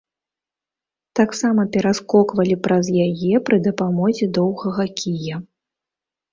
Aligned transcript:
Таксама 1.19 1.65
пераскоквалі 1.75 2.55
праз 2.69 2.85
яе 3.05 3.35
пры 3.51 3.57
дапамозе 3.71 4.33
доўгага 4.41 4.91
кія. 4.99 5.35